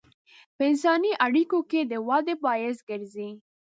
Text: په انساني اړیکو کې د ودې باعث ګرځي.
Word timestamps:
په 0.55 0.61
انساني 0.69 1.11
اړیکو 1.25 1.59
کې 1.69 1.81
د 1.91 1.93
ودې 2.07 2.35
باعث 2.43 2.77
ګرځي. 2.89 3.29